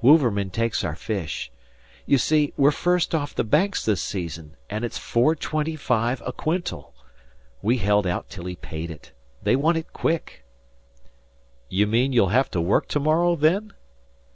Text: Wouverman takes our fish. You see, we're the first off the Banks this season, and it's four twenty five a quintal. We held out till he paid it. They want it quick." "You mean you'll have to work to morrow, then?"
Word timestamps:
Wouverman 0.00 0.48
takes 0.48 0.82
our 0.82 0.94
fish. 0.96 1.52
You 2.06 2.16
see, 2.16 2.54
we're 2.56 2.70
the 2.70 2.76
first 2.78 3.14
off 3.14 3.34
the 3.34 3.44
Banks 3.44 3.84
this 3.84 4.02
season, 4.02 4.56
and 4.70 4.82
it's 4.82 4.96
four 4.96 5.36
twenty 5.36 5.76
five 5.76 6.22
a 6.24 6.32
quintal. 6.32 6.94
We 7.60 7.76
held 7.76 8.06
out 8.06 8.30
till 8.30 8.46
he 8.46 8.56
paid 8.56 8.90
it. 8.90 9.12
They 9.42 9.56
want 9.56 9.76
it 9.76 9.92
quick." 9.92 10.42
"You 11.68 11.86
mean 11.86 12.14
you'll 12.14 12.28
have 12.30 12.50
to 12.52 12.62
work 12.62 12.88
to 12.88 12.98
morrow, 13.00 13.36
then?" 13.36 13.74